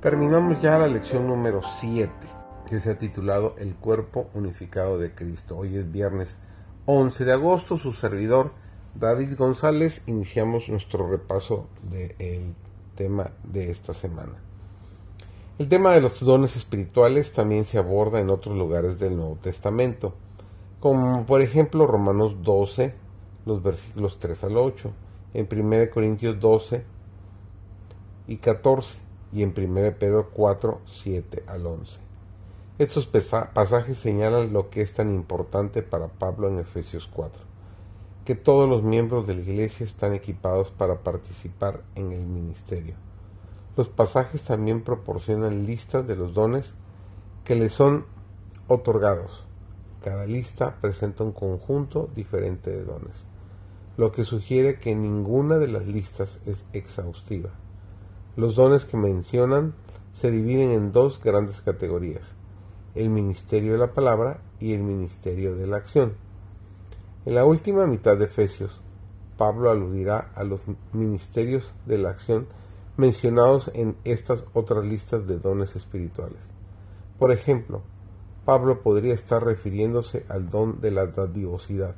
[0.00, 2.10] Terminamos ya la lección número 7,
[2.66, 5.58] que se ha titulado El cuerpo unificado de Cristo.
[5.58, 6.38] Hoy es viernes
[6.86, 8.52] 11 de agosto, su servidor
[8.94, 12.54] David González, iniciamos nuestro repaso del
[12.94, 14.32] tema de esta semana.
[15.58, 20.14] El tema de los dones espirituales también se aborda en otros lugares del Nuevo Testamento,
[20.80, 22.94] como por ejemplo Romanos 12,
[23.44, 24.92] los versículos 3 al 8,
[25.34, 26.84] en 1 Corintios 12
[28.28, 31.98] y 14 y en 1 Pedro 4, 7 al 11.
[32.78, 37.42] Estos pasajes señalan lo que es tan importante para Pablo en Efesios 4,
[38.24, 42.94] que todos los miembros de la iglesia están equipados para participar en el ministerio.
[43.76, 46.72] Los pasajes también proporcionan listas de los dones
[47.44, 48.06] que le son
[48.66, 49.44] otorgados.
[50.02, 53.14] Cada lista presenta un conjunto diferente de dones,
[53.98, 57.50] lo que sugiere que ninguna de las listas es exhaustiva.
[58.40, 59.74] Los dones que mencionan
[60.14, 62.22] se dividen en dos grandes categorías,
[62.94, 66.14] el ministerio de la palabra y el ministerio de la acción.
[67.26, 68.80] En la última mitad de Efesios,
[69.36, 70.62] Pablo aludirá a los
[70.94, 72.46] ministerios de la acción
[72.96, 76.40] mencionados en estas otras listas de dones espirituales.
[77.18, 77.82] Por ejemplo,
[78.46, 81.94] Pablo podría estar refiriéndose al don de la dadivosidad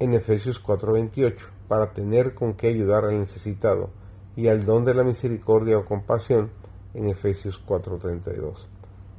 [0.00, 3.90] en Efesios 4:28, para tener con qué ayudar al necesitado,
[4.36, 6.50] y al don de la misericordia o compasión
[6.94, 8.68] en Efesios 4:32.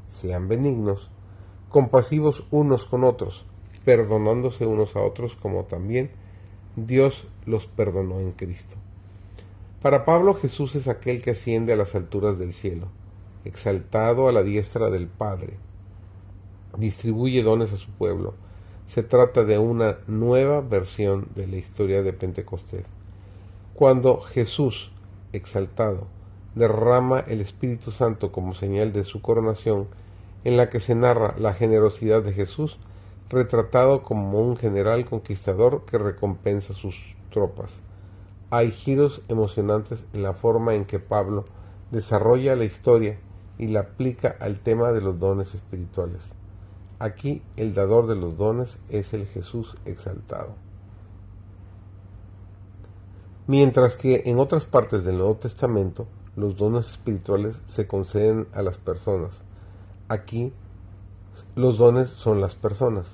[0.07, 1.09] Sean benignos,
[1.69, 3.45] compasivos unos con otros,
[3.85, 6.11] perdonándose unos a otros como también
[6.75, 8.75] Dios los perdonó en Cristo.
[9.81, 12.87] Para Pablo Jesús es aquel que asciende a las alturas del cielo,
[13.43, 15.57] exaltado a la diestra del Padre.
[16.77, 18.33] Distribuye dones a su pueblo.
[18.87, 22.85] Se trata de una nueva versión de la historia de Pentecostés.
[23.73, 24.92] Cuando Jesús
[25.33, 26.07] exaltado,
[26.55, 29.87] derrama el Espíritu Santo como señal de su coronación,
[30.43, 32.77] en la que se narra la generosidad de Jesús,
[33.29, 36.95] retratado como un general conquistador que recompensa sus
[37.31, 37.81] tropas.
[38.49, 41.45] Hay giros emocionantes en la forma en que Pablo
[41.91, 43.19] desarrolla la historia
[43.57, 46.21] y la aplica al tema de los dones espirituales.
[46.99, 50.55] Aquí el dador de los dones es el Jesús exaltado.
[53.55, 58.79] Mientras que en otras partes del Nuevo Testamento los dones espirituales se conceden a las
[58.79, 59.29] personas.
[60.07, 60.51] Aquí
[61.53, 63.05] los dones son las personas.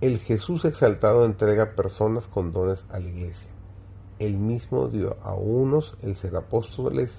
[0.00, 3.48] El Jesús exaltado entrega personas con dones a la iglesia.
[4.20, 7.10] Él mismo dio a unos el ser apóstoles,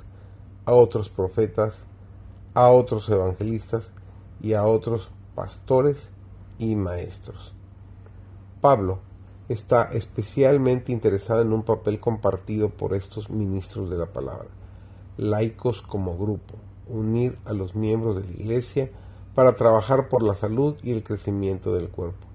[0.63, 1.83] a otros profetas,
[2.53, 3.91] a otros evangelistas
[4.41, 6.11] y a otros pastores
[6.59, 7.53] y maestros.
[8.61, 8.99] Pablo
[9.49, 14.47] está especialmente interesada en un papel compartido por estos ministros de la palabra,
[15.17, 16.53] laicos como grupo,
[16.87, 18.91] unir a los miembros de la Iglesia
[19.33, 22.27] para trabajar por la salud y el crecimiento del cuerpo.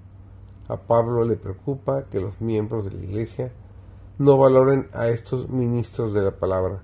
[0.68, 3.52] A Pablo le preocupa que los miembros de la Iglesia
[4.18, 6.82] no valoren a estos ministros de la palabra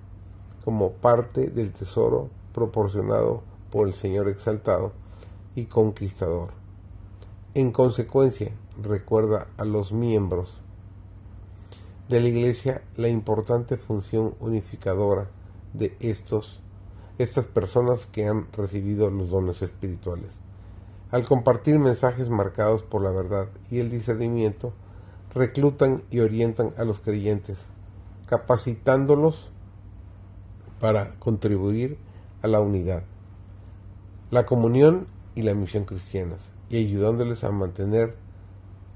[0.64, 4.92] como parte del tesoro proporcionado por el Señor exaltado
[5.54, 6.59] y conquistador.
[7.52, 10.54] En consecuencia, recuerda a los miembros
[12.08, 15.26] de la Iglesia la importante función unificadora
[15.72, 16.60] de estos,
[17.18, 20.30] estas personas que han recibido los dones espirituales.
[21.10, 24.72] Al compartir mensajes marcados por la verdad y el discernimiento,
[25.34, 27.58] reclutan y orientan a los creyentes,
[28.26, 29.50] capacitándolos
[30.78, 31.98] para contribuir
[32.42, 33.02] a la unidad,
[34.30, 38.14] la comunión y la misión cristianas, y ayudándoles a mantener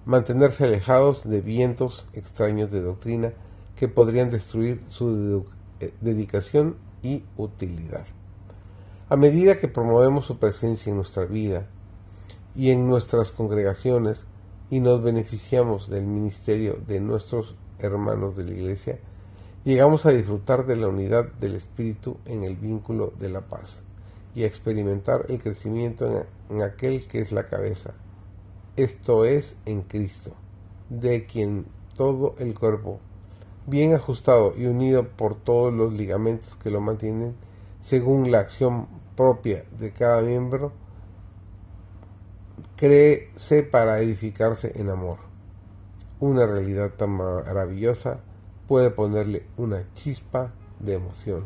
[0.07, 3.33] mantenerse alejados de vientos extraños de doctrina
[3.76, 5.47] que podrían destruir su
[5.81, 8.05] eh, dedicación y utilidad.
[9.09, 11.67] A medida que promovemos su presencia en nuestra vida
[12.55, 14.25] y en nuestras congregaciones
[14.71, 18.99] y nos beneficiamos del ministerio de nuestros hermanos de la Iglesia,
[19.65, 23.82] llegamos a disfrutar de la unidad del Espíritu en el vínculo de la paz
[24.35, 26.25] y experimentar el crecimiento en,
[26.57, 27.95] en aquel que es la cabeza,
[28.77, 30.33] esto es en Cristo,
[30.91, 32.99] de quien todo el cuerpo,
[33.67, 37.35] bien ajustado y unido por todos los ligamentos que lo mantienen,
[37.81, 40.73] según la acción propia de cada miembro,
[42.77, 45.19] crece para edificarse en amor.
[46.19, 48.21] Una realidad tan maravillosa
[48.67, 51.45] puede ponerle una chispa de emoción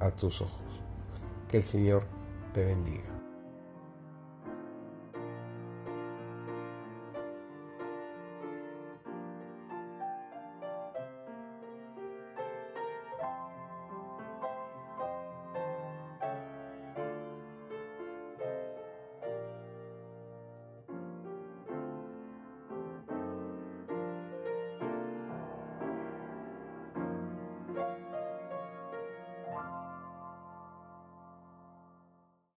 [0.00, 0.60] a tus ojos.
[1.48, 2.17] Que el Señor
[2.58, 3.17] te bendiga.